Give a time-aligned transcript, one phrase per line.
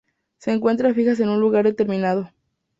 [0.39, 2.31] Se encuentran fijas en un lugar determinado.